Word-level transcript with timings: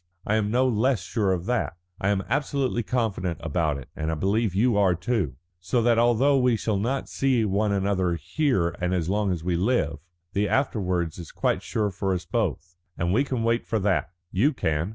I 0.25 0.33
am 0.33 0.49
no 0.49 0.67
less 0.67 1.03
sure 1.03 1.31
of 1.31 1.45
that. 1.45 1.77
I 1.99 2.09
am 2.09 2.23
absolutely 2.27 2.81
confident 2.81 3.37
about 3.43 3.77
it, 3.77 3.87
and 3.95 4.09
I 4.11 4.15
believe 4.15 4.55
you 4.55 4.75
are 4.75 4.95
too. 4.95 5.35
So 5.59 5.79
that 5.83 5.99
although 5.99 6.39
we 6.39 6.55
shall 6.55 6.79
not 6.79 7.07
see 7.07 7.45
one 7.45 7.71
another 7.71 8.15
here 8.15 8.69
and 8.81 8.95
as 8.95 9.09
long 9.09 9.31
as 9.31 9.43
we 9.43 9.55
live, 9.55 9.97
the 10.33 10.49
afterwards 10.49 11.19
is 11.19 11.31
quite 11.31 11.61
sure 11.61 11.91
for 11.91 12.15
us 12.15 12.25
both. 12.25 12.73
And 12.97 13.13
we 13.13 13.23
can 13.23 13.43
wait 13.43 13.67
for 13.67 13.77
that. 13.77 14.09
You 14.31 14.53
can. 14.53 14.89